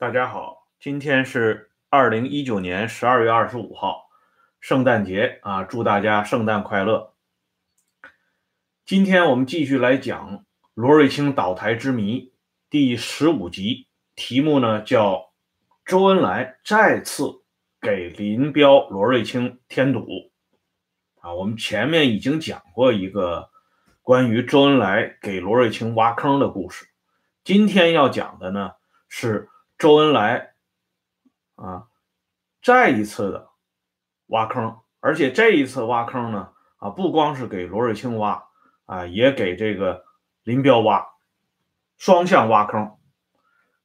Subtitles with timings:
[0.00, 4.08] 大家好，今天是二零一九年十二月二十五号，
[4.60, 7.14] 圣诞节啊，祝大家圣诞快乐。
[8.86, 10.44] 今天我们继续来讲
[10.74, 12.32] 罗瑞卿倒台之谜
[12.70, 15.32] 第十五集，题目呢叫
[15.84, 17.42] 周恩来再次
[17.80, 20.06] 给林彪、罗瑞卿添堵。
[21.20, 23.50] 啊，我们前面已经讲过一个
[24.02, 26.86] 关于周恩来给罗瑞卿挖坑的故事，
[27.42, 28.70] 今天要讲的呢
[29.08, 29.48] 是。
[29.78, 30.54] 周恩来
[31.54, 31.86] 啊，
[32.60, 33.50] 再一次的
[34.26, 38.44] 挖坑，而且这一次挖坑呢，啊，不光是给罗瑞卿挖
[38.86, 40.04] 啊，也给这个
[40.42, 41.06] 林彪挖，
[41.96, 42.98] 双向挖坑。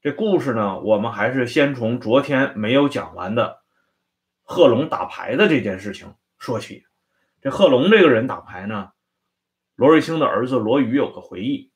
[0.02, 3.61] 这故事呢，我们还是先从昨天没有讲完的
[4.41, 6.83] 贺龙打牌的这件事情说起。
[7.39, 8.94] 这贺龙这个人打牌呢，
[9.75, 11.72] 罗瑞卿的儿子罗宇有个回忆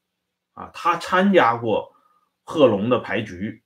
[0.54, 1.94] 啊，他参加过
[2.44, 3.64] 贺龙的牌局。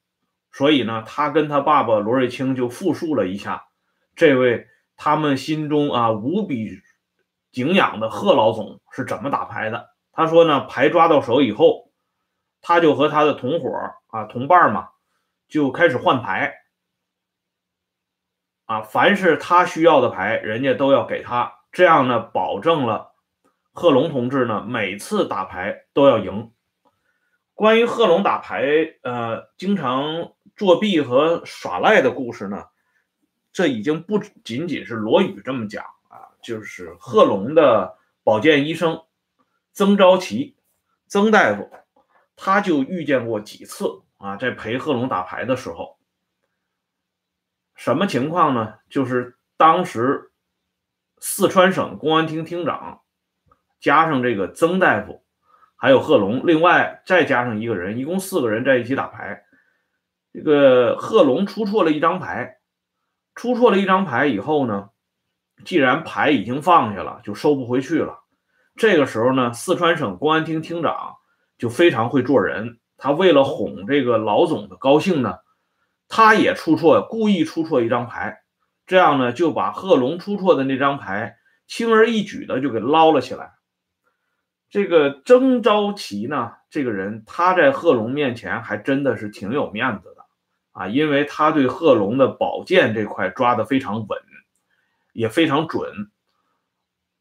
[0.54, 3.68] 所以呢，他跟他爸爸罗瑞卿就复述了一下
[4.18, 6.82] 这位他们心中啊无比
[7.54, 9.92] 敬仰的贺老总是怎么打牌的。
[10.12, 11.92] 他说呢，牌抓到手以后，
[12.62, 13.72] 他就和他的同伙
[14.08, 14.90] 啊同伴嘛
[15.48, 16.54] 就开始换牌
[18.66, 23.14] 啊，凡是他需要的牌，人家都要给他，这样呢，保证了
[23.72, 26.52] 贺龙同志呢每次打牌都要赢。
[27.54, 28.66] 关于贺龙打牌，
[29.04, 30.34] 呃，经常。
[30.56, 32.66] 作弊和耍赖的故事呢？
[33.54, 39.04] 这已经不仅仅是罗宇这么讲啊，就是贺龙的保健医生
[39.74, 40.56] 曾昭奇，
[41.08, 41.70] 曾大夫，
[42.38, 45.98] 他就遇见过几次啊，在陪贺龙打牌的时候，
[47.76, 48.76] 什么情况呢？
[48.90, 50.32] 就是当时
[51.20, 53.02] 四川省公安厅厅长
[53.82, 55.26] 加上这个曾大夫，
[55.76, 59.44] 还有贺龙，另外再加上一个人，一共四个人在一起打牌。
[60.34, 62.58] 这个贺龙出错了一张牌，
[63.36, 64.90] 出错了一张牌以后呢，
[65.66, 68.20] 既然牌已经放下了，就收不回去了。
[68.76, 71.16] 这个时候呢，四川省公安厅厅长
[71.58, 75.40] 就非常会做人，他为了哄这个老总的高兴呢，
[76.08, 78.42] 他也出错，故意出错一张牌，
[78.88, 81.36] 这样呢就把贺龙出错的那张牌
[81.68, 83.52] 轻而易举的就给捞了起来。
[84.70, 90.21] 这个曾昭奇呢，这个人他在贺龙面前还真的是挺有面子的。
[90.74, 94.20] 啊，因为他对贺龙的保健这块抓得非常稳，
[95.12, 96.10] 也非常准，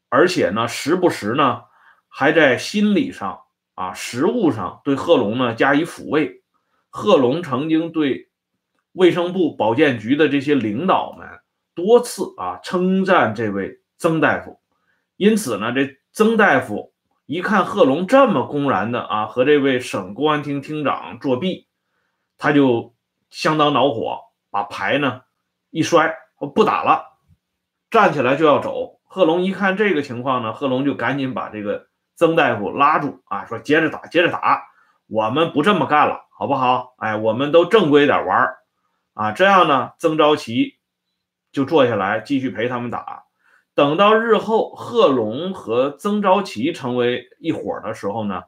[0.07, 1.63] 而且呢，时不时呢，
[2.07, 3.41] 还在心理上
[3.75, 6.43] 啊、实物上对贺龙呢加以抚慰。
[6.89, 8.29] 贺龙曾经对
[8.93, 11.27] 卫生部保健局的这些领导们
[11.75, 14.61] 多次啊称赞这位曾大夫，
[15.17, 16.93] 因此呢，这曾大夫
[17.25, 21.67] 一看贺龙这么公然的啊和这位省公安厅厅长作弊，
[22.37, 22.95] 他就。
[23.31, 24.19] 相当恼火，
[24.51, 25.21] 把牌呢
[25.69, 26.15] 一摔，
[26.53, 27.17] 不打了，
[27.89, 28.99] 站起来就要走。
[29.05, 34.63] 贺龙一看这个情况呢，贺龙就赶紧把这个曾大夫拉住啊，说接着打，接着打，
[35.07, 36.93] 我们不这么干了，好不好？
[36.97, 38.49] 哎，我们都正规点玩
[39.13, 39.31] 啊。
[39.31, 40.79] 这样呢，曾昭奇
[41.51, 43.23] 就坐下来继续陪他们打。
[43.73, 48.43] 等到日后贺龙和曾昭奇成为一伙的时候呢。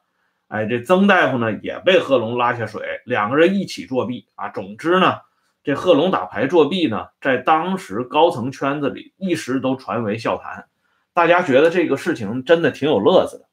[0.53, 4.50] 哎，这曾大夫呢也被贺龙拉下水，两个人一起作弊啊。
[4.50, 5.22] 总之呢，
[5.64, 10.68] 这贺龙打牌作弊呢，在当时高层圈子里一时都传为笑谈，
[11.12, 13.50] 大家觉得这个事情真的挺有乐子的。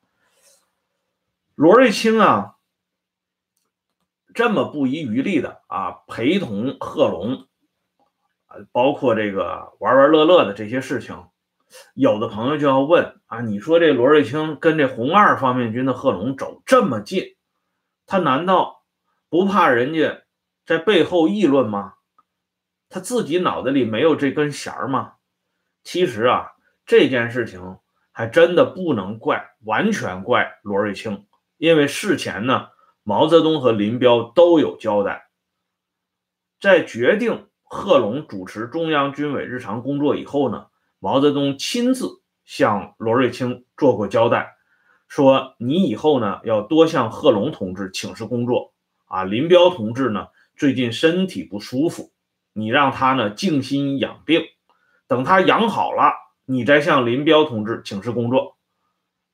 [1.54, 2.56] 罗瑞卿啊，
[4.34, 7.46] 这么不遗余力的啊陪同贺龙，
[8.44, 11.16] 啊，包括这个玩玩乐乐的这些事情。
[11.94, 17.36] 有的朋友就要问啊，你说这罗瑞卿跟这红二方面军的贺龙走这么近，
[18.06, 18.84] 他难道
[19.28, 20.22] 不怕人家
[20.66, 21.94] 在背后议论吗？
[22.88, 25.12] 他自己脑袋里没有这根弦儿吗？
[25.84, 26.48] 其实啊，
[26.84, 27.78] 这件事情
[28.10, 31.26] 还真的不能怪，完全怪罗瑞卿，
[31.56, 32.70] 因为事前呢，
[33.04, 35.28] 毛泽东和林彪都有交代，
[36.60, 40.66] 在决定贺龙主持中央军委日常工作以后呢。
[41.02, 44.54] 毛泽东亲自向罗瑞卿做过交代，
[45.08, 48.74] 说你以后呢要多向贺龙同志请示工作
[49.06, 49.24] 啊。
[49.24, 50.26] 林彪同志呢
[50.56, 52.12] 最近身体不舒服，
[52.52, 54.42] 你让他呢静心养病，
[55.08, 56.12] 等他养好了，
[56.44, 58.58] 你再向林彪同志请示工作。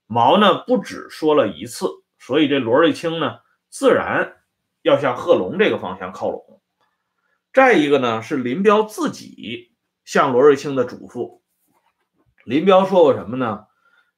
[0.07, 4.37] 毛呢不止说了一次，所以这罗瑞卿呢自然
[4.83, 6.63] 要向贺龙这个方向靠拢。
[7.53, 9.75] 再一个呢是林彪自己
[10.05, 11.41] 向罗瑞卿的嘱咐。
[12.47, 13.67] 林彪说过什么呢？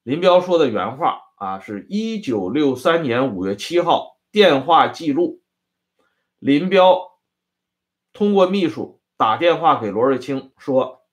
[0.03, 5.41] 林彪说的原话啊，是一九六三年五月七号电话记录。
[6.39, 7.19] 林彪
[8.13, 11.07] 通过秘书打电话给罗瑞卿说，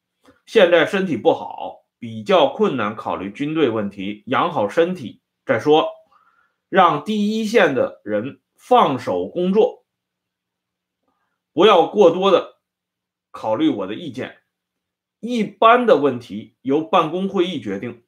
[0.46, 5.88] 现在身体不好，比较困难，考虑军队问题，养好身体再说，
[6.68, 9.86] 让第一线的人放手工作，
[11.54, 12.58] 不要过多的
[13.32, 14.40] 考虑我的意见。
[15.26, 18.04] 一般的问题由办公会议决定，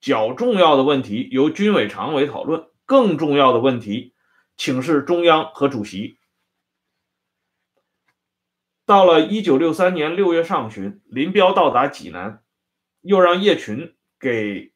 [0.00, 4.14] 较重要的问题由军委常委讨论，更重要的问题
[4.56, 6.16] 请示中央和主席。
[8.86, 12.42] 到了一九六三年六月上旬，林彪到达济南，
[13.02, 14.72] 又让叶群给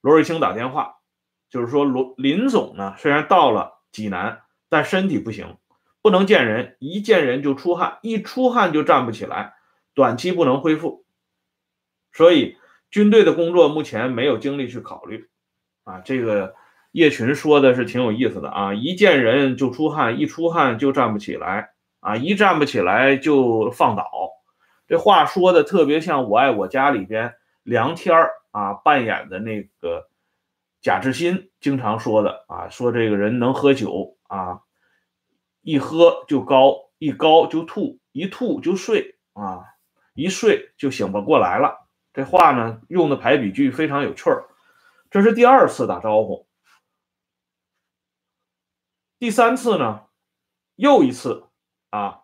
[0.00, 0.98] 罗瑞卿打电话，
[1.50, 5.56] 就是说罗林总呢虽然到了济南，但身体不行，
[6.02, 9.55] 不能见人，一见人就出汗，一出汗就站不起来。
[9.96, 11.06] 短期不能恢复，
[12.12, 12.58] 所以
[12.90, 15.30] 军队的工作目前没有精力去考虑。
[15.84, 16.54] 啊，这个
[16.92, 21.70] 叶群说的是挺有意思的啊，一见人就出汗，一出汗就站不起来，
[22.00, 24.10] 啊，一站不起来就放倒。
[24.86, 30.10] 这话说的特别像《我爱我家》里边梁天儿啊扮演的那个
[30.82, 34.60] 贾志新经常说的啊，说这个人能喝酒啊，
[35.62, 39.64] 一喝就高，一高就吐，一吐就睡啊。
[40.16, 44.48] 一睡就醒不过来了，这话呢用的排比句非常有趣儿。
[45.10, 46.48] 这是第二次打招呼，
[49.18, 50.02] 第三次呢，
[50.74, 51.44] 又一次
[51.90, 52.22] 啊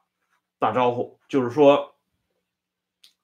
[0.59, 1.95] 打招呼，就是说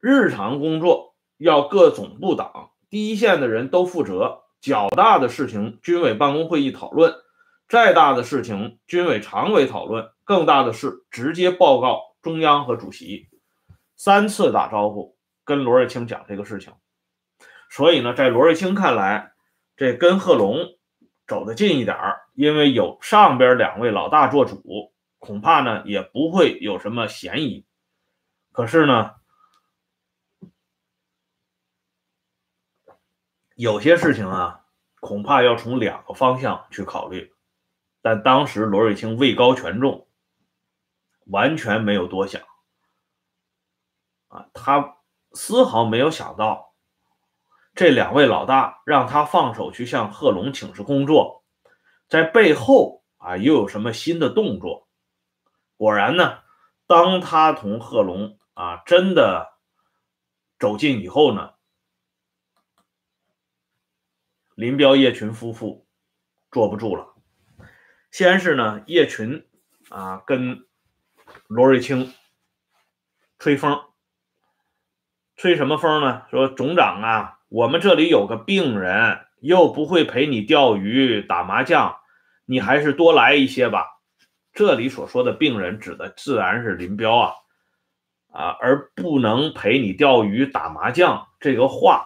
[0.01, 7.15] 日常工作要各总部党第一线的人都负责，较大的事情军委办公会议讨论，
[7.69, 13.29] 再大的事情军委常委讨论，更大的事直接报告中央和主席。
[13.99, 16.73] 三次打招呼，跟罗瑞卿讲这个事情，
[17.69, 19.33] 所以呢，在罗瑞卿看来，
[19.77, 20.79] 这跟贺龙
[21.27, 27.67] 走得近一点儿，因为有上边两位老大做主，恐怕呢也不会有什么嫌疑。
[28.53, 29.17] 可是呢，
[33.57, 34.65] 有些事情啊，
[35.01, 37.35] 恐怕要从两个方向去考虑。
[38.01, 40.07] 但当时罗瑞卿位高权重，
[41.27, 42.41] 完全没有多想。
[44.29, 44.99] 啊，他
[45.33, 46.75] 丝毫没有想到，
[47.75, 51.45] 这两位老大让他放手去向贺龙请示工作，
[52.09, 54.89] 在背后啊又有什么新的动作？
[55.77, 56.43] 果然呢，
[56.87, 59.59] 当他同贺龙啊真的
[60.59, 61.55] 走近以后呢，
[64.55, 65.87] 林彪叶群夫妇
[66.51, 67.15] 坐不住了。
[68.11, 69.49] 先是呢，叶群
[69.89, 70.67] 啊跟
[71.47, 72.13] 罗瑞卿
[73.39, 73.88] 吹风。
[75.39, 76.23] 吹什么风呢？
[76.33, 81.97] 说总长啊，我们这里有个病人，又不会陪你钓鱼、打麻将，
[82.45, 83.87] 你还是多来一些吧。
[84.53, 87.35] 这里所说的病人，指的自然是林彪啊，
[88.33, 92.05] 啊，而不能陪你钓鱼、打麻将这个话，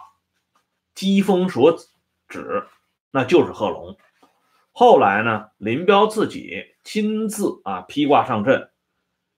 [0.93, 1.75] 机锋所
[2.27, 2.67] 指，
[3.09, 3.97] 那就是贺龙。
[4.71, 8.69] 后来呢，林彪自己亲自啊披挂上阵。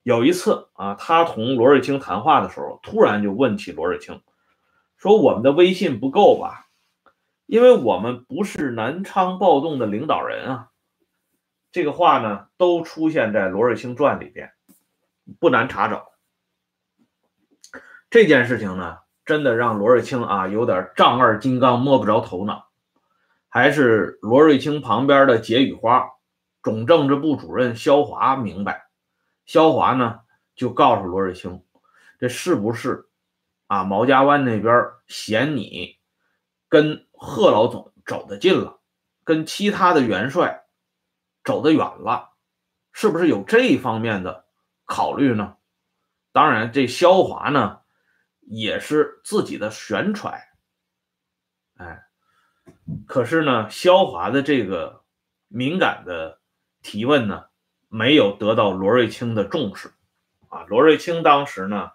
[0.05, 4.21] 有一次啊，他同罗瑞卿谈话的时候，突然就问起罗瑞卿，
[4.97, 6.67] 说：“我们的威信不够吧？
[7.47, 10.69] 因为我们不是南昌暴动的领导人啊。”
[11.73, 14.51] 这个话呢，都出现在《罗瑞卿传》里边，
[15.39, 16.05] 不难查找。
[18.11, 22.69] 这件事情呢，真的让罗瑞卿啊有点丈二金刚摸不着头脑。
[23.49, 26.11] 还是罗瑞卿旁边的解语花
[26.61, 28.84] 总政治部主任肖华明白。
[29.45, 30.21] 萧华呢，
[30.55, 31.63] 就告诉罗瑞卿，
[32.19, 33.09] 这是不是
[33.67, 33.83] 啊？
[33.83, 35.99] 毛家湾那边嫌你
[36.67, 38.81] 跟贺老总走得近了，
[39.23, 40.65] 跟其他的元帅
[41.43, 42.31] 走得远了，
[42.91, 44.45] 是不是有这一方面的
[44.85, 45.57] 考虑呢？
[46.31, 47.81] 当然，这萧华呢，
[48.41, 50.41] 也是自己的玄揣。
[51.75, 52.03] 哎，
[53.07, 55.03] 可是呢，萧华的这个
[55.47, 56.41] 敏感的
[56.81, 57.45] 提问呢？
[57.97, 59.93] 没有得到罗瑞卿的重视，
[60.49, 61.91] 啊，罗瑞卿当时呢，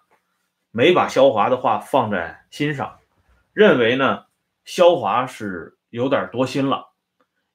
[0.71, 2.97] 没把萧华的话放在心上，
[3.53, 4.25] 认为呢，
[4.65, 6.87] 萧华是有点多心了，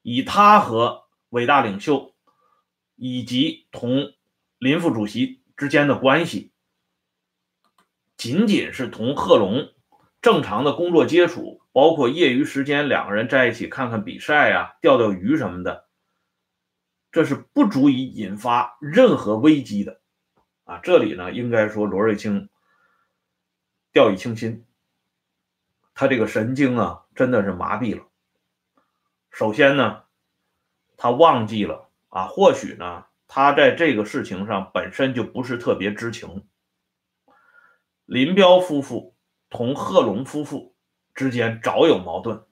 [0.01, 2.13] 以他和伟大领袖
[2.95, 4.13] 以及同
[4.59, 6.53] 林副主席之间的关系，
[8.15, 9.73] 仅仅是同贺龙
[10.21, 15.86] 正常的工作接触，包括业余时间两个人在一起看看比赛呀、钓钓鱼什么的。
[17.17, 20.01] 这是不足以引发任何危机的，
[20.65, 22.47] 啊，这里呢应该说罗瑞卿
[23.91, 24.67] 掉以轻心，
[25.95, 28.05] 他这个神经啊真的是麻痹了。
[29.31, 30.03] 首先呢，
[30.95, 36.45] 他忘记了啊，或许呢他在这个事情上本身就不是特别知情。
[38.05, 39.15] 林彪夫妇
[39.49, 40.75] 同贺龙夫妇
[41.15, 42.43] 之间早有矛盾，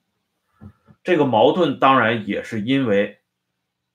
[1.03, 3.21] 这个矛盾当然也是因为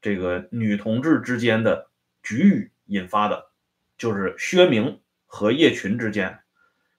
[0.01, 1.91] 这个女同志之间的
[2.23, 3.51] 局域引发的，
[3.99, 6.41] 就是薛明和叶群之间，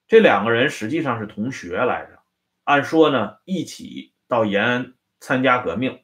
[0.07, 2.19] 这两个人实际上是同学来着，
[2.63, 6.03] 按说呢一起到延安参加革命，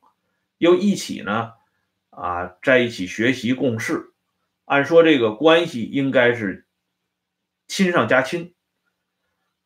[0.57, 1.53] 又一起呢
[2.09, 4.13] 啊在一起学习共事，
[4.65, 6.67] 按说这个关系应该是
[7.67, 8.53] 亲上加亲。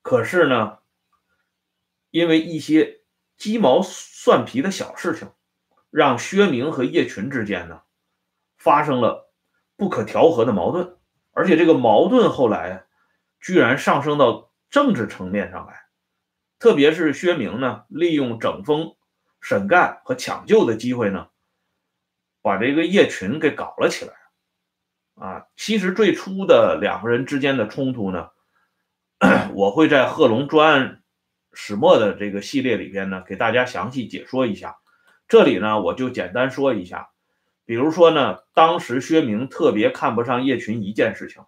[0.01, 0.79] 可是呢，
[2.09, 3.01] 因为一些
[3.37, 5.31] 鸡毛蒜皮的小事情，
[5.91, 7.81] 让薛明和叶群之间呢
[8.57, 9.31] 发生了
[9.75, 10.95] 不可调和的矛盾，
[11.33, 12.85] 而且这个矛盾后来
[13.39, 15.83] 居然上升到政治层面上来。
[16.57, 18.95] 特别是薛明呢，利用整风
[19.41, 21.27] 审干和抢救的机会呢，
[22.41, 24.13] 把这个叶群给搞了起来。
[25.15, 28.29] 啊，其实最初的两个人之间的冲突呢。
[29.53, 31.03] 我会在贺龙专案
[31.53, 34.77] 始末的这个系列里边呢，给大家详细解说一下。
[35.31, 37.11] 这里呢，我就简单说一下。
[37.63, 41.41] 比如说呢，当时薛明特别看不上叶群一件事情，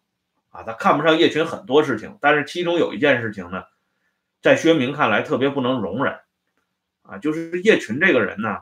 [0.51, 3.65] 啊，他看不上叶群很多事情，但是其中有一件事情呢，
[4.41, 6.17] 在薛明看来特别不能容忍，
[7.01, 8.61] 啊，就是叶群这个人呢，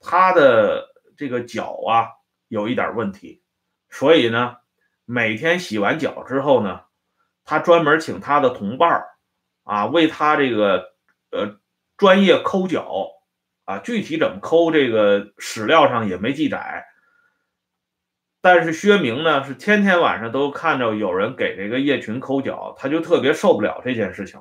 [0.00, 2.08] 他的这个脚啊
[2.48, 3.40] 有一点问题，
[3.88, 4.56] 所以呢，
[5.04, 6.80] 每天洗完脚之后呢。
[7.44, 9.04] 他专门请他的同伴
[9.64, 10.92] 啊，为他这个
[11.30, 11.58] 呃
[11.96, 13.08] 专业抠脚
[13.72, 16.84] 啊，具体怎么抠，这个史料上也没记载。
[18.42, 24.40] 但是薛明呢，是天天晚上都看着有人给这个叶群抠脚，他就特别受不了这件事情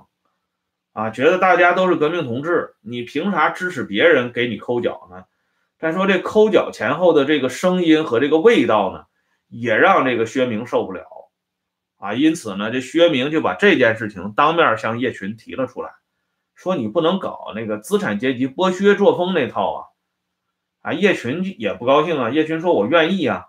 [0.91, 5.23] 啊，觉得大家都是革命同志，你凭啥支持别人给你抠脚呢？
[5.79, 9.05] 再说这抠脚前后的这个声音和这个味道呢，
[9.47, 11.05] 也让这个薛明受不了。
[11.97, 15.91] 啊，因此呢，这薛明就把这件事情当面向叶群提了出来，
[16.62, 19.80] 说你不能搞那个资产阶级剥削作风那套啊！
[20.82, 22.30] 啊，叶群也不高兴啊。
[22.30, 23.48] 叶群说：“我愿意啊，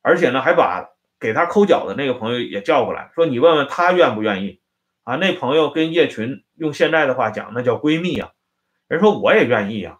[0.00, 0.88] 而且呢，还把
[1.20, 4.62] 给他抠脚的那个朋友也叫过来，说你问问他愿不愿意。”
[5.04, 8.32] 啊，那朋友跟叶群用现在的话讲，那叫闺蜜啊。
[8.88, 9.98] 人说我也愿意呀。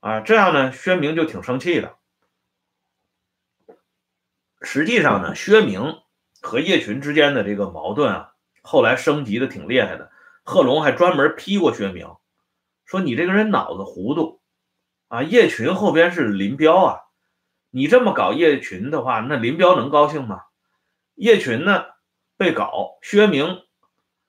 [0.00, 1.96] 啊，这样呢，薛明就挺生气的。
[4.60, 6.02] 实际上呢，薛明。
[6.42, 10.10] 和叶群之间的这个矛盾啊，后来升级的挺厉害的。
[10.44, 12.06] 贺龙还专门批过薛明，
[12.84, 14.40] 说你这个人脑子糊涂
[15.08, 15.22] 啊！
[15.22, 17.00] 叶群后边是林彪啊，
[17.70, 20.42] 你这么搞叶群的话，那林彪能高兴吗？
[21.14, 21.84] 叶群呢
[22.36, 23.62] 被搞，薛明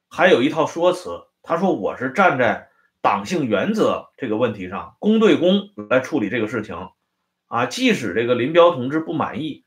[0.10, 2.69] 还有一套说辞，他说我是站在
[3.01, 6.91] 党性原则这个问题上，公对公来处理这个事情
[7.48, 9.65] 啊，即使这个林彪同志不满意。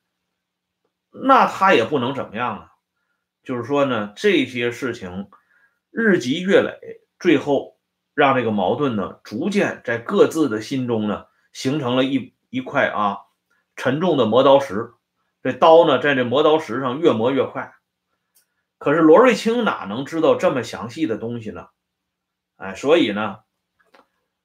[1.10, 2.72] 那他也不能怎么样啊，
[3.42, 5.28] 就是说呢，这些事情
[5.90, 7.78] 日积月累，最后
[8.14, 13.18] 让这个矛盾呢，逐渐在各自的心中呢，形成了一一块啊
[13.76, 14.92] 沉重的磨刀石。
[15.42, 17.72] 这刀呢，在这磨刀石上越磨越快。
[18.76, 21.68] 可是罗瑞卿哪能知道这么详细的东西呢？
[22.56, 23.38] 哎，所以呢，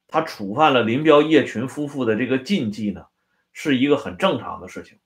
[0.07, 3.05] 他触犯了林彪叶群夫妇的这个禁忌呢，
[3.51, 4.99] 是一个很正常的事情。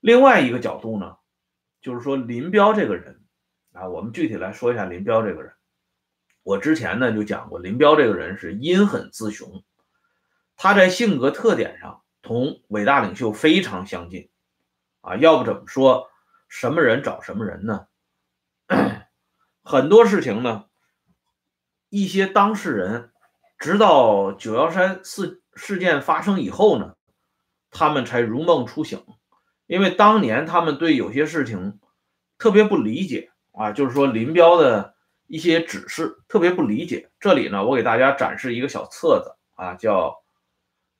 [0.00, 1.16] 另外一个角度呢，
[1.80, 3.20] 就是说林彪这个人
[3.72, 5.52] 啊，我们具体来说一下林彪这个人。
[6.48, 9.62] 我之前呢就讲过，林彪这个人是阴狠自雄，
[10.56, 14.30] 他在性格特点上同伟大领袖非常相近
[15.02, 15.16] 啊。
[15.16, 16.08] 要不怎么说
[16.48, 17.86] 什么人找什么人呢？
[19.62, 20.64] 很多事情呢，
[21.90, 23.12] 一些当事人
[23.58, 26.94] 直到九幺三事事件发生以后呢，
[27.70, 29.04] 他们才如梦初醒。
[29.66, 31.78] 因为当年他们对有些事情
[32.38, 34.94] 特别不理解啊，就是说林彪的
[35.28, 37.10] 一些指示特别不理解。
[37.20, 40.24] 这里呢，我给大家展示一个小册子啊，叫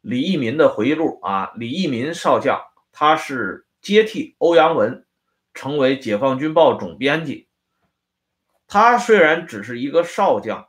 [0.02, 1.52] 李义民的回忆录啊。
[1.56, 2.60] 李义民少将，
[2.92, 5.06] 他是接替欧阳文
[5.54, 7.48] 成为解放军报总编辑。
[8.66, 10.68] 他虽然只是一个少将，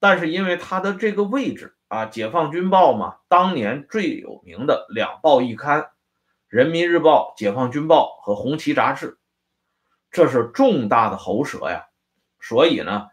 [0.00, 5.90] 但是因为他的这个位置啊，解放军报嘛，当年最有名的两报一刊。
[6.48, 9.18] 人民日报、解放军报和红旗杂志，
[10.10, 11.84] 这是重大的喉舌呀。
[12.46, 13.06] 所以呢，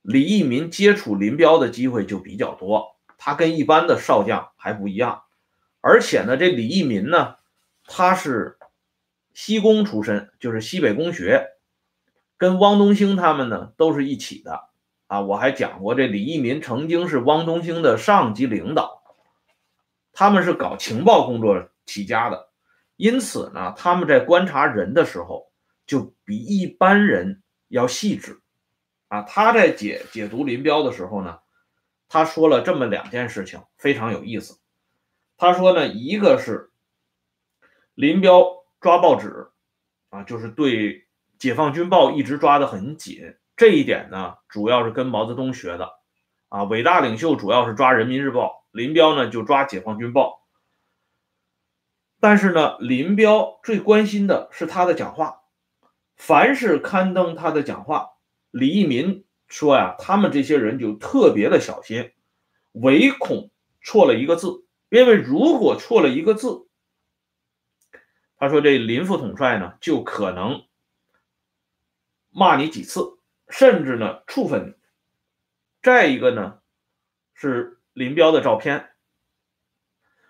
[0.00, 2.96] 李义民接触林彪的机会就比较多。
[3.18, 5.22] 他跟一般的少将还不一样，
[5.80, 7.36] 而且呢，这李义民呢，
[7.84, 8.58] 他是
[9.34, 11.46] 西工出身，就是西北工学，
[12.38, 14.68] 跟汪东兴他们呢都是一起的
[15.06, 15.20] 啊。
[15.20, 19.02] 我还讲过，这李义民曾经是汪东兴的上级领导，
[20.12, 21.68] 他们是搞情报工作。
[21.84, 22.48] 起家的，
[22.94, 25.50] 因此呢，他们在观察人的时候
[25.84, 28.40] 就比一般人要细致
[29.08, 29.22] 啊。
[29.22, 31.40] 他在解解读林彪的时候呢，
[32.08, 34.60] 他说了这么两件事情，非常有意思。
[35.36, 36.70] 他说呢，一个是
[37.94, 39.48] 林彪抓报纸
[40.10, 45.90] 啊，就是对解放军报一直抓得很紧，这一点呢，主要是跟毛泽东学的
[46.48, 46.64] 啊。
[46.64, 50.46] 伟大领袖主要是抓人民日报，林彪呢就抓解放军报。
[52.20, 55.41] 但是呢，林彪最关心的是他的讲话，
[56.24, 58.10] 凡是刊登他的讲话，
[58.52, 62.12] 李义民说呀，他们这些人就特别的小心，
[62.70, 63.50] 唯恐
[63.82, 66.68] 错了一个字，因为如果错了一个字，
[68.36, 70.64] 他说这林副统帅呢就可能
[72.30, 74.74] 骂你几次，甚至呢处分你。
[75.82, 76.60] 再一个呢
[77.34, 78.90] 是林彪的照片，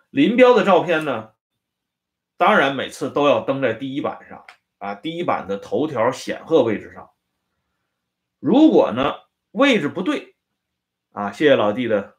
[0.08, 1.32] 林彪的照片呢。
[2.38, 4.46] 当然，每次都要登在第一版上
[4.82, 7.12] 啊，第一版的头条显赫位置上。
[8.40, 9.14] 如果呢
[9.52, 10.34] 位置不对
[11.12, 12.16] 啊，谢谢老弟的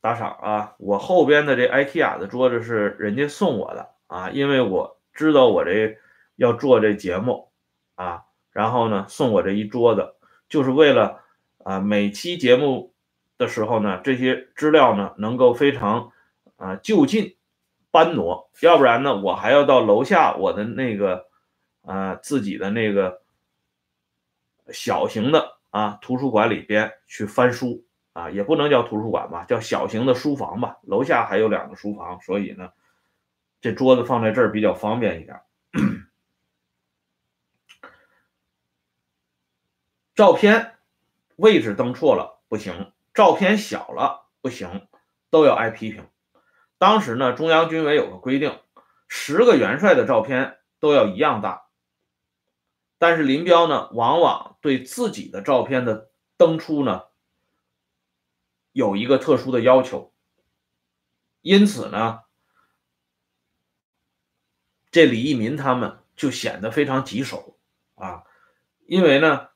[0.00, 0.74] 打赏啊。
[0.80, 5.96] 我后边的这 IKEA 的桌子是人家送我的啊，因为我知道我这
[6.34, 7.52] 要做这节目
[7.94, 10.16] 啊，然后呢送我这一桌子，
[10.48, 11.22] 就是为了
[11.58, 12.96] 啊每期节目
[13.38, 16.10] 的时候呢，这些资料呢能够非常。
[16.56, 17.38] 啊，就近
[17.90, 21.26] 搬挪，要不然呢，我还要到楼下我的那个
[21.82, 23.22] 啊自己的那个
[24.72, 30.78] 小型的啊图书馆里边去翻书啊，也不能叫图书馆吧，叫小型的书房吧。
[30.82, 32.72] 楼下还有两个书房，所以呢，
[33.60, 35.40] 这桌子放在这儿比较方便一点。
[40.14, 40.74] 照片
[41.36, 44.86] 位置登错了不行，照片小了不行，
[45.30, 46.06] 都要挨批评。
[46.80, 48.58] 当时呢，中央军委有个规定，
[49.06, 51.66] 十个元帅的照片都要一样大。
[52.96, 57.02] 但是林彪呢，往往对自己的照片的登出呢，
[58.72, 60.14] 有一个特殊的要求。
[61.42, 62.20] 因此呢，
[64.90, 67.58] 这李义民他们就显得非常棘手
[67.94, 68.22] 啊，
[68.86, 69.48] 因为呢，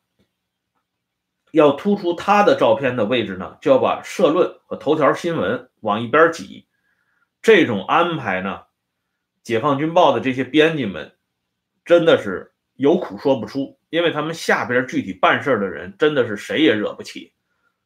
[1.53, 6.69] 要突出他的照片的位置呢，就要把社论和头条新闻往一边挤。
[7.45, 8.63] 这种安排呢，
[9.43, 11.15] 解放军报的这些编辑们
[11.85, 17.35] 真的是有苦说不出，因为他们下边具体办事的人真的是谁也惹不起。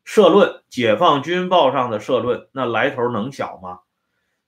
[0.04, 3.80] 社论，解放军报上的社论，那来头能小吗？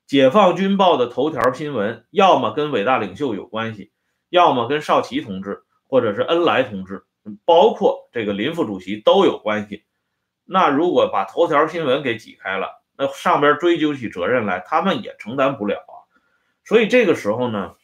[0.06, 3.90] 解放军报的头条新闻，要么跟伟大领袖有关系，
[4.28, 7.04] 要么跟少奇同志或者是恩来同志，
[7.44, 9.86] 包括这个林副主席都有关系。
[10.44, 16.04] 那如果把头条新闻给挤开了，那上边追究起责任来，他们也承担不了啊。
[16.66, 17.76] 所以这个时候呢，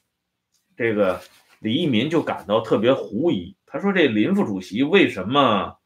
[0.77, 1.23] 这个
[1.59, 3.57] 李义民就感到特别狐疑。
[3.65, 5.79] 他说：“这林副主席为什么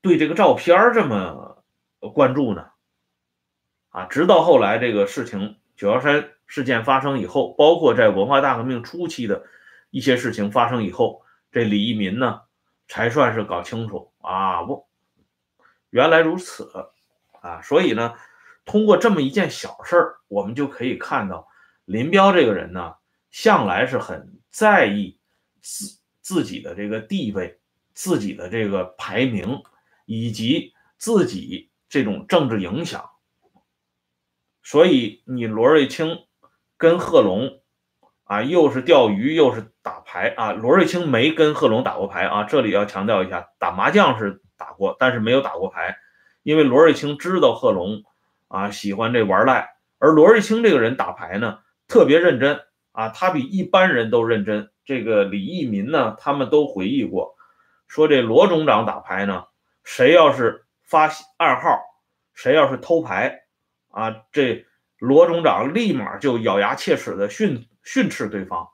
[0.00, 1.64] 对这个照片这么
[2.14, 2.70] 关注呢？”
[3.90, 9.44] 啊，直到后来这个事情九幺三事件发生以后，包括在文化大革命初期的
[9.90, 12.40] 一些事情发生以后，这李义民呢
[12.88, 14.88] 才算是搞清楚啊，我。
[15.92, 16.72] 原来如此，
[17.42, 18.14] 啊，所以呢，
[18.64, 21.46] 通过这么一件小事儿，我们就可以看到
[21.84, 22.94] 林彪这个人呢，
[23.30, 25.18] 向来是很在意
[25.60, 27.60] 自自己的这个地位、
[27.92, 29.62] 自己的这个排名
[30.06, 33.10] 以及自己这种政治影响。
[34.62, 36.24] 所以你罗瑞卿
[36.78, 37.60] 跟贺龙
[38.24, 44.40] 啊，又是钓鱼又是打牌啊，罗瑞卿没跟贺龙打过牌啊，这里要强调一下，打麻将是。
[44.62, 45.96] 打过，但是没有打过牌，
[46.44, 48.04] 因为罗瑞卿知道贺龙
[48.46, 52.60] 啊喜欢这玩赖，而罗瑞卿这个人打牌呢特别认真
[52.92, 54.70] 啊，他比一般人都认真。
[54.84, 57.34] 这个李义民呢，他们都回忆过，
[57.88, 59.46] 说这罗总长打牌呢，
[59.82, 61.80] 谁要是发暗号，
[62.32, 63.42] 谁要是偷牌
[63.90, 64.64] 啊，这
[64.98, 68.68] 罗总长立马就咬牙切齿的训训斥对方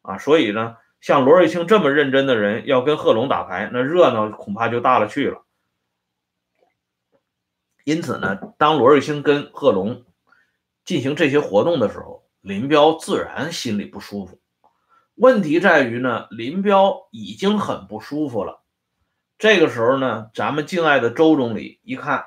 [0.00, 0.78] 啊，所以呢。
[1.06, 5.44] 像罗瑞卿这么认真的人，要跟贺龙打牌，那热闹恐怕就大了去了。
[7.84, 10.04] 因此呢，当罗瑞卿跟贺龙
[10.84, 14.40] 进行这些活动的时候，林彪自然心里不舒服。
[15.14, 18.64] 问题在于呢，林彪已经很不舒服了。
[19.38, 22.24] 这个时候呢，咱们敬爱的周总理一看，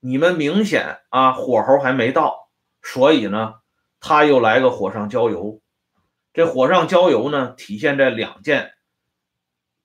[0.00, 2.50] 你们明显啊火候还没到，
[2.82, 3.54] 所以呢，
[3.98, 5.62] 他又来个火上浇油。
[6.36, 8.74] 这火上浇油呢，体现在两件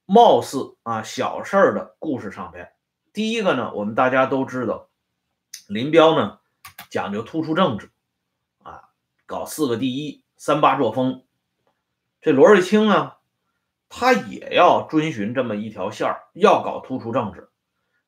[0.05, 2.73] 貌似啊小事儿的故事上边。
[3.13, 4.89] 第一个呢，我们大家都知道，
[5.69, 6.39] 林彪呢
[6.89, 7.89] 讲究突出政治，
[8.63, 8.89] 啊，
[9.25, 11.23] 搞四个第一、三八作风。
[12.19, 13.13] 这罗瑞卿呢，
[13.87, 17.49] 他也要遵循这么一条线儿，要搞突出政治。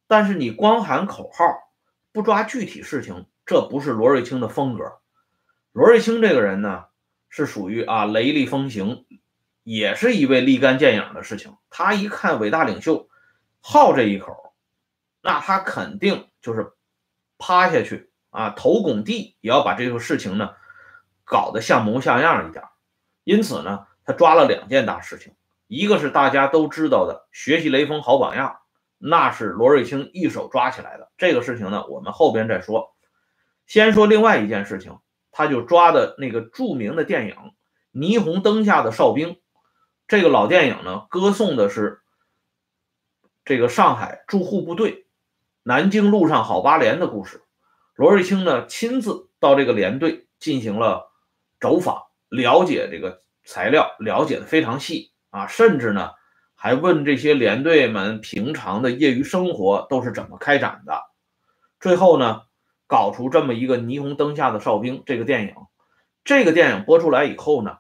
[0.06, 1.45] 但是你光喊口号，
[2.12, 4.99] 不抓具体事情，这不是罗瑞卿的风格。
[5.71, 6.88] 罗瑞卿这个人呢，
[7.36, 9.08] 是属于啊雷厉风行，
[9.63, 11.58] 也是一位立竿见影的事情。
[11.72, 13.10] 他一看伟大领袖
[13.60, 14.54] 好这一口，
[15.19, 16.74] 那他肯定就是
[17.39, 20.52] 趴下去啊，头拱地也要把这个事情呢
[21.26, 22.65] 搞得像模像样一点。
[23.24, 25.34] 因此呢，他抓了两件大事情，
[25.65, 28.60] 一个是大家都知道的学习雷锋好榜样。
[29.00, 32.96] 那是罗瑞卿一手抓起来的这个事情呢，我们后边再说。
[33.65, 35.00] 先说另外一件事情，
[35.34, 37.36] 他就抓的那个著名的电影
[37.91, 39.30] 《霓虹灯下的哨兵》。
[40.08, 42.02] 这个老电影呢，歌颂的是
[43.43, 45.08] 这个上海驻沪部队
[45.63, 47.41] 南京路上好八连的故事。
[47.96, 51.12] 罗瑞卿呢，亲自到这个连队进行了
[51.60, 56.12] 走访，了解这个材料，了解的非常细啊，甚至呢。
[56.56, 61.02] 还问这些连队们平常的业余生活都是怎么开展的，
[61.82, 62.43] 最后呢，
[62.88, 65.56] 搞出这么一个霓虹灯下的哨兵这个电影。
[66.24, 67.78] 这个电影播出来以后呢，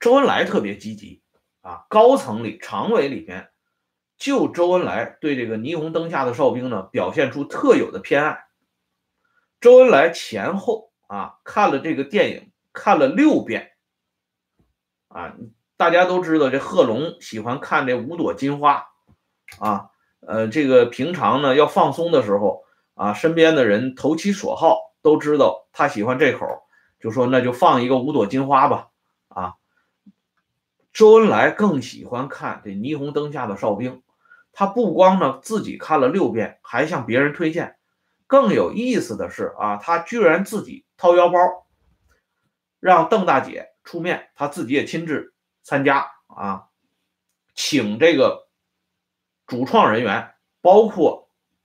[0.00, 1.22] 周恩来特别积极
[1.60, 3.50] 啊，高层里常委里边，
[4.16, 8.44] 就周恩来对这个霓虹灯下的哨兵呢表现出特有的偏爱。
[9.60, 13.72] 周恩来前后啊看了这个电影看了六遍
[15.08, 15.34] 啊。
[15.78, 18.86] 大家都知道，这贺龙喜欢看这五朵金花，
[19.58, 19.90] 啊，
[20.20, 22.62] 呃，这个平常呢要放松的时候
[23.02, 26.46] 啊，身边的人投其所好，都知道他喜欢这口，
[27.00, 28.90] 就说那就放一个五朵金花吧，
[29.26, 29.54] 啊，
[30.92, 34.02] 周恩来更喜欢看这霓虹灯下的哨兵，
[34.52, 37.76] 他不光呢自己看了六遍，还向别人推荐。
[38.28, 41.38] 更有意思的是啊，他居然自己掏腰包，
[42.78, 45.34] 让邓大姐出面，他自己也亲自。
[45.64, 46.66] 参加啊，
[47.54, 48.48] 请这个
[49.46, 51.21] 主创人员，包括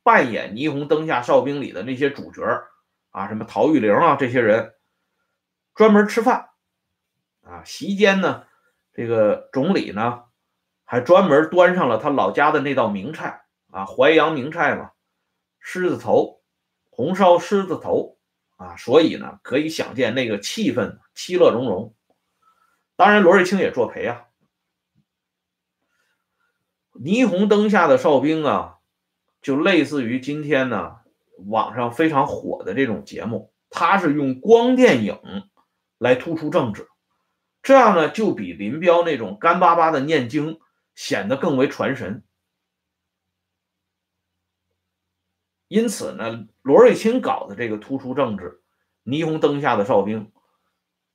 [0.08, 2.42] 扮演《霓虹灯下哨兵》里的那些主角
[3.10, 4.74] 啊，什么陶玉玲啊这些人，
[5.76, 6.52] 专门吃饭
[7.44, 7.62] 啊。
[7.66, 8.46] 席间呢，
[8.94, 10.24] 这个总理呢
[10.86, 14.92] 还专门端上了他老家的那道名菜啊，淮扬名菜嘛，
[15.60, 16.42] 狮子头，
[16.90, 18.18] 红烧狮子头
[18.56, 18.78] 啊。
[18.78, 21.94] 所以呢，可以想见那个气氛其乐融融。
[22.96, 24.24] 当然，罗瑞卿也作陪啊。
[26.94, 28.77] 霓虹灯下的哨兵啊，
[29.42, 30.98] 就类似于今天呢
[31.46, 35.20] 网上非常火的这种节目，它是用光电影
[35.98, 36.88] 来突出政治，
[37.62, 40.60] 这样呢就比林彪那种干巴巴的念经
[40.96, 42.24] 显得更为传神。
[45.68, 48.62] 因此呢，罗瑞卿搞的这个突出政治，
[49.04, 50.32] 霓虹灯下的哨兵。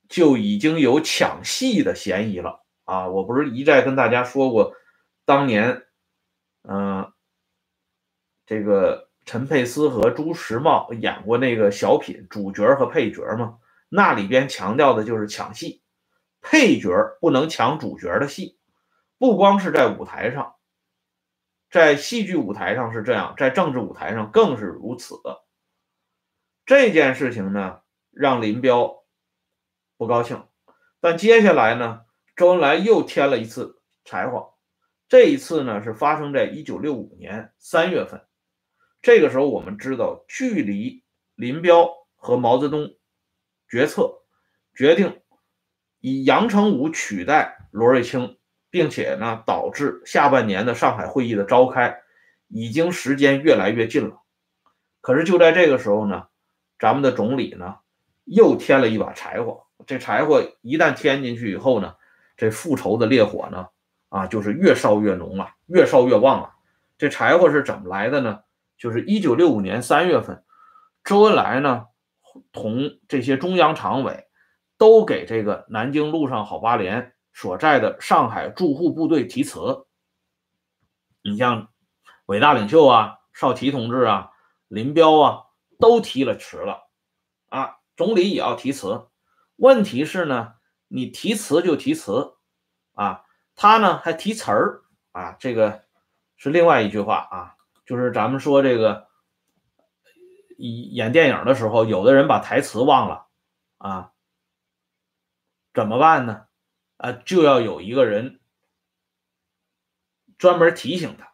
[0.09, 3.07] 就已经有抢戏的嫌疑了啊！
[3.07, 4.73] 我不是一再跟大家说过，
[5.25, 5.81] 当年，
[6.61, 7.12] 嗯，
[8.45, 13.57] 这个陈佩斯和朱时茂演过那个小品，主角和配角吗？
[13.89, 15.83] 那里边强调的就是抢戏，
[16.41, 16.89] 配角
[17.21, 18.57] 不能抢主角的戏，
[19.17, 20.55] 不光是在舞台上，
[21.69, 25.15] 在戏剧舞台上是这样，在政治舞台上更是如此。
[26.65, 29.03] 这件事情呢，让林彪。
[29.95, 30.43] 不高兴，
[30.99, 32.01] 但接下来呢，
[32.35, 34.55] 周恩来又添了一次柴火。
[35.07, 38.25] 这一次呢，是发生在一九六五年三月份。
[39.03, 41.03] 这个时候，我们知道，距离
[41.35, 42.95] 林彪和毛泽东
[43.67, 44.21] 决策
[44.73, 45.19] 决定
[45.99, 48.37] 以杨成武取代罗瑞卿，
[48.69, 51.99] 并且呢，导致下半年的上海会议的召开，
[52.47, 54.21] 已经时间越来越近了。
[55.01, 56.27] 可是就在这个时候呢，
[56.79, 57.79] 咱们的总理呢，
[58.23, 59.65] 又添了一把柴火。
[59.85, 61.95] 这柴火一旦添进去以后呢，
[62.37, 63.67] 这复仇的烈火呢，
[64.07, 66.53] 啊，就是越烧越浓了，越烧越旺了。
[66.97, 68.39] 这柴火是怎么来的呢？
[68.83, 70.43] 就是一九六五年三月份，
[71.05, 71.85] 周恩来呢，
[72.51, 74.27] 同这些中央常委
[74.77, 79.85] 都给这个南京路上好八连所在的上海驻沪部队题词。
[81.21, 81.69] 你像
[82.25, 84.31] 伟大领袖啊，少奇同志啊，
[84.67, 85.43] 林彪啊，
[85.79, 86.89] 都提了词了，
[87.47, 89.07] 啊，总理也要提词。
[89.55, 90.55] 问题是呢，
[90.89, 92.33] 你提词就提词，
[92.95, 93.23] 啊，
[93.55, 94.81] 他呢还提词儿
[95.13, 95.85] 啊，这个
[96.35, 99.09] 是另外一句话啊，就是咱们说这个
[100.57, 103.27] 演电影的时候，有的人把台词忘了
[103.77, 104.13] 啊，
[105.73, 106.47] 怎么办呢？
[106.97, 108.39] 啊，就要有一个人
[110.37, 111.33] 专门提醒他，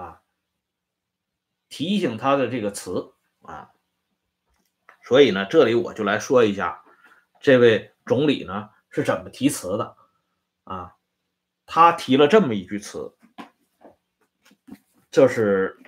[0.00, 0.22] 啊，
[1.68, 3.72] 提醒他的这个词啊。
[5.02, 6.84] 所以呢，这里我就来说一下
[7.40, 9.96] 这位总理呢是怎么提词的
[10.64, 10.96] 啊。
[11.64, 13.15] 他提了这么一句词，
[15.16, 15.78] 这是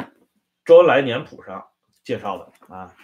[0.64, 1.68] 周恩来年谱上
[2.02, 2.96] 介绍的啊。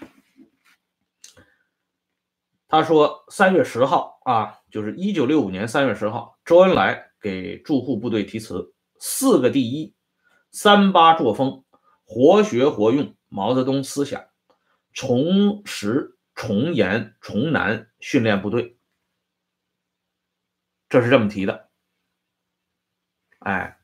[2.66, 9.94] 他说三月十号啊，就是一九六五年三月十号，周恩来给驻沪部队题词：四个第一，
[10.50, 11.62] 三八作风，
[12.06, 14.24] 活学活用毛泽东思想，
[14.94, 18.78] 重实重严重难训练部队。
[20.88, 21.68] 这是这么提的。
[23.40, 23.78] 哎，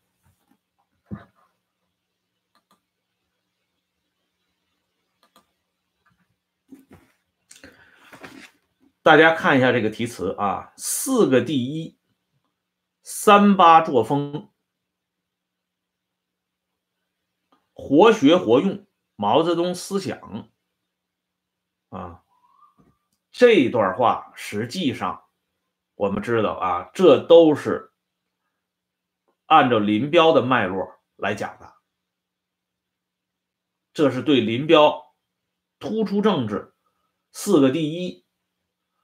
[9.03, 11.99] 大家看一下这个题词啊，四个第一，
[13.03, 14.51] 三八作风，
[17.73, 18.87] 活学活用
[19.17, 20.51] 毛泽东思想
[21.89, 22.25] 啊，
[23.31, 25.25] 这段话实际上
[25.95, 27.89] 我们知道啊，这都是。
[29.47, 31.75] 按照林彪的脉络来讲的，
[33.93, 35.17] 这是对林彪
[35.81, 36.73] 突出政治、
[37.33, 38.25] 四个第一、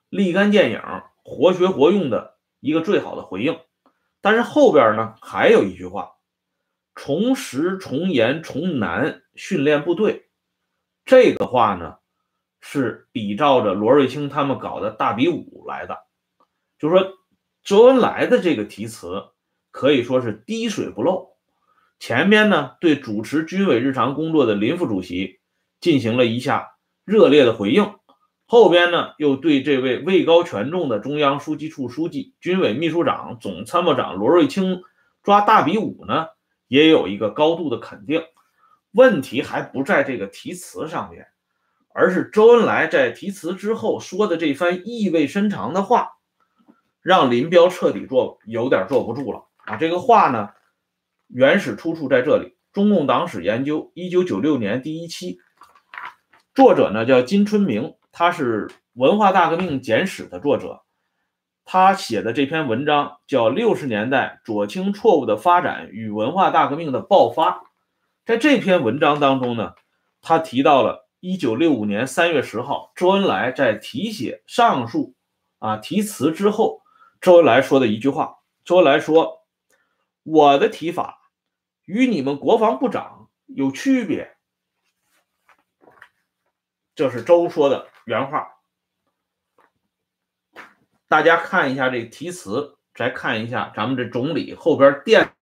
[0.09, 0.81] 立竿见影、
[1.23, 3.59] 活学活用的一个最好的回应。
[4.21, 6.12] 但是后边呢还有一句话：
[6.95, 10.29] 重实、重严、重难训练部队。
[11.05, 11.99] 这个话呢
[12.61, 15.99] 是比照着罗瑞卿他们搞的大比武来的，
[16.79, 17.14] 就说
[17.62, 19.29] 周恩来的这个题词。
[19.73, 21.37] 可以说是滴水不漏。
[21.99, 25.38] 前边呢，对主持军委日常工作的林副主席
[25.83, 27.85] 进行了一下热烈的回应；
[28.47, 34.83] 后边呢，又对这位位高权重的中央书记处书记、军委秘书长、总参谋长罗瑞卿
[35.25, 36.29] 抓大比武呢，
[36.69, 38.23] 也有一个高度的肯定。
[38.93, 41.27] 问题还不在这个题词上面，
[41.93, 46.13] 而是周恩来在题词之后说的这番意味深长的话，
[47.03, 49.49] 让林彪彻底坐有点坐不住了。
[49.65, 50.51] 啊，这个话呢，
[51.27, 55.41] 原始出处在这里，《中共党史研究》一九九六年第一期，
[56.55, 60.85] 作者呢叫金春明，他是《文化大革命简史》的作者，
[61.67, 67.51] 他写的这篇文章叫《六十年代左倾错误的发展与文化大革命的爆发》。
[68.25, 69.75] 在这篇文章当中呢，
[70.23, 75.15] 他提到了一九六五年三月十号，周恩来在题写上述
[75.59, 76.81] 啊题词之后，
[77.21, 79.45] 周恩来说的一句话，周恩来说。
[80.23, 81.21] 我的提法
[81.85, 84.39] 与你们国防部长有区别，
[86.95, 88.57] 这是周说的原话。
[91.09, 95.35] 大家看一下这题词，再看一下咱们这总理后边垫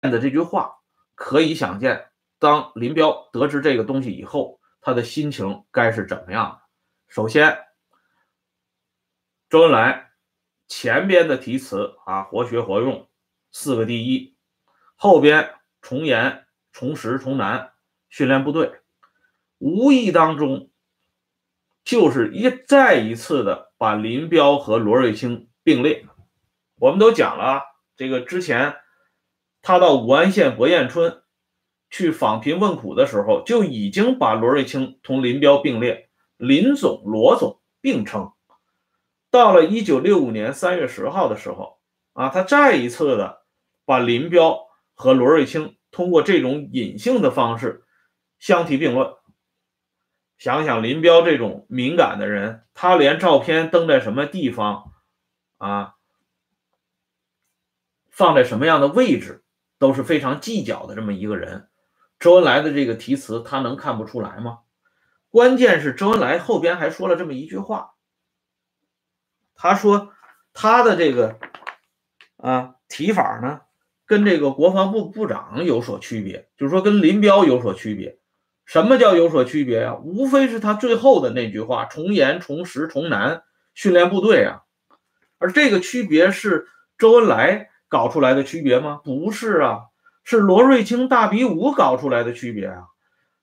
[0.00, 0.78] 的这句话，
[1.14, 6.62] 可以想见，当林彪得知这个东西以后，他的心情该是怎么样的。
[7.08, 7.66] 首先，
[9.48, 10.04] 周恩来。
[10.68, 13.08] 前边的题词啊，活学活用，
[13.52, 14.36] 四个第一；
[14.96, 17.72] 后边从严、从实、从难
[18.08, 18.80] 训练部队，
[19.58, 20.70] 无意当中
[21.84, 26.06] 就是一再一次的把林彪和罗瑞卿并列。
[26.78, 27.62] 我们都讲了，
[27.96, 28.76] 这个之前
[29.62, 31.22] 他到武安县博彦村
[31.88, 38.32] 去访贫问苦的时候，就已经把罗瑞卿同林彪并列，林总、罗总并称。
[39.30, 41.78] 到了一九六五年三月十号的时候，
[42.12, 43.42] 啊，他再一次的
[43.84, 44.58] 把林彪
[44.94, 47.84] 和罗瑞卿通过这种隐性的方式
[48.38, 49.15] 相提并论。
[50.38, 54.92] 想想林彪这种敏感的人，他连照片登在什么地方，
[55.56, 55.94] 啊，
[58.10, 59.44] 放在什么样的位置
[59.78, 61.68] 都是非常计较的这么一个人。
[62.18, 64.60] 周恩来的这个题词，他能看不出来吗？
[65.30, 67.94] 关键是周恩来后边还说了这么一句话。
[69.54, 70.12] 他说，
[70.52, 71.38] 他的这个
[72.36, 73.62] 啊提法呢，
[74.04, 78.18] 跟这个国防部部长有所区别，就是说跟林彪有所区别。
[78.66, 79.94] 什么叫有所区别啊？
[80.04, 84.62] 无非是他最后的那句话：从严、从实、从难训练部队啊。
[85.38, 86.66] 而这个区别是
[86.98, 89.00] 周恩来搞出来的区别吗？
[89.04, 89.84] 不是啊，
[90.24, 92.84] 是罗瑞卿大比武搞出来的区别啊。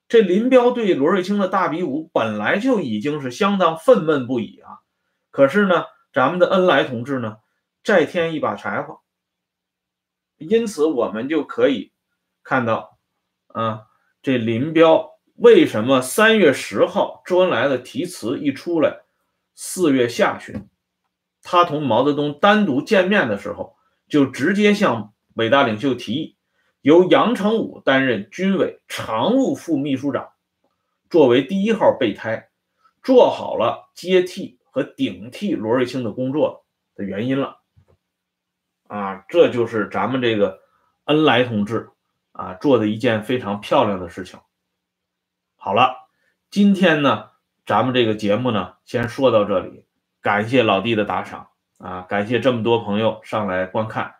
[0.06, 4.78] 这林彪对罗瑞卿的大比武本来就已经是相当愤懑不已啊，
[5.30, 5.86] 可是呢？
[6.12, 7.38] 咱们的恩来同志呢，
[7.82, 9.00] 再添一把柴火，
[10.36, 11.92] 因此我们就可以
[12.44, 13.00] 看到，
[13.48, 13.86] 啊，
[14.22, 19.00] 这林彪为什么三月十号周恩来的题词一出来，
[19.56, 20.68] 四月下旬，
[21.42, 23.76] 他同毛泽东单独见面的时候，
[24.08, 26.36] 就直接向伟大领袖提议，
[26.82, 30.30] 由杨成武担任军委常务副秘书长，
[31.10, 32.50] 作为第一号备胎，
[33.02, 37.60] 做好了接替和顶替罗瑞卿的工作的原因了。
[38.86, 40.60] 啊，这就是咱们这个
[41.06, 41.90] 恩来同志
[42.30, 44.38] 啊做的一件非常漂亮的事情。
[45.64, 45.96] 好了，
[46.50, 47.30] 今天呢，
[47.64, 49.86] 咱们这个节目呢，先说到这里。
[50.20, 51.48] 感谢老弟的打赏
[51.78, 54.16] 啊，感谢这么多朋友上来观看。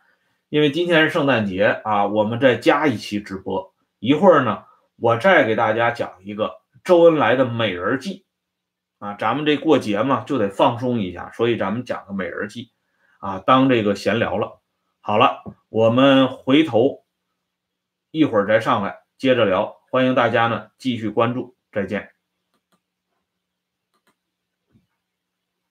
[0.49, 3.75] 因为今天是圣诞节啊，我们再加一期直播。
[3.99, 4.65] 一会儿呢，
[4.97, 8.25] 我再给大家讲一个周恩来的美人计
[8.99, 9.13] 啊。
[9.13, 12.71] 咱们这过节嘛，就得放松一下，所以咱们讲个美人计
[13.21, 14.63] 啊，当这个闲聊了。
[15.03, 17.05] 好了，我们回头
[18.11, 19.77] 一会儿再上来接着聊。
[19.95, 22.14] 欢迎大家呢继续关注，再见。